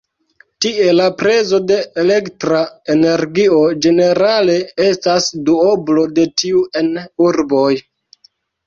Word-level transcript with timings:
Tie 0.65 0.85
la 0.99 1.09
prezo 1.19 1.59
de 1.71 1.77
elektra 2.05 2.63
energio 2.95 3.61
ĝenerale 3.87 4.59
estas 4.89 5.29
duoblo 5.51 6.11
de 6.19 6.31
tiu 6.43 6.69
en 6.83 6.95
urboj. 7.31 7.73